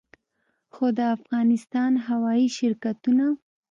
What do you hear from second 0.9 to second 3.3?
د افغانستان هوايي شرکتونه